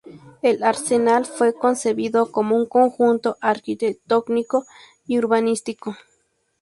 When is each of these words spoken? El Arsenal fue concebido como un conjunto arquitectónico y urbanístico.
El 0.41 0.63
Arsenal 0.63 1.27
fue 1.27 1.53
concebido 1.53 2.31
como 2.31 2.55
un 2.57 2.65
conjunto 2.65 3.37
arquitectónico 3.39 4.65
y 5.05 5.19
urbanístico. 5.19 5.95